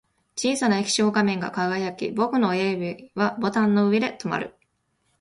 [0.35, 4.55] 小さな液晶画面が輝き、僕の親指はボタンの上で止まる